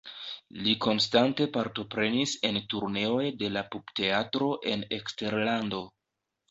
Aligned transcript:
Li 0.67 0.71
konstante 0.85 1.47
partoprenis 1.59 2.33
en 2.51 2.59
turneoj 2.73 3.29
de 3.43 3.53
la 3.59 3.67
Pupteatro 3.77 4.53
en 4.75 4.87
eksterlando. 5.01 5.89